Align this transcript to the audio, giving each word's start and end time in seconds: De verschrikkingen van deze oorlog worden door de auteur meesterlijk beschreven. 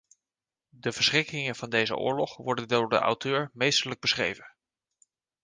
De 0.69 0.91
verschrikkingen 0.91 1.55
van 1.55 1.69
deze 1.69 1.97
oorlog 1.97 2.37
worden 2.37 2.67
door 2.67 2.89
de 2.89 2.97
auteur 2.97 3.49
meesterlijk 3.53 3.99
beschreven. 3.99 4.45